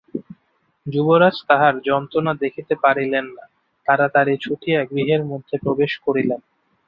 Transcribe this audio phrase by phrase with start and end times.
[0.85, 3.43] যুবরাজ তাহার যন্ত্রণা দেখিতে পারিলেন না,
[3.87, 6.39] তাড়াতাড়ি ছুটিয়া গৃহের মধ্যে প্রবেশ করিলেন।